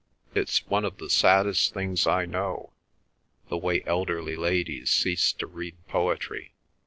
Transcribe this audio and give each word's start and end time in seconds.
"It's 0.33 0.65
one 0.65 0.83
of 0.83 0.97
the 0.97 1.11
saddest 1.11 1.75
things 1.75 2.07
I 2.07 2.25
know—the 2.25 3.57
way 3.59 3.83
elderly 3.85 4.35
ladies 4.35 4.89
cease 4.89 5.31
to 5.33 5.45
read 5.45 5.75
poetry. 5.87 6.53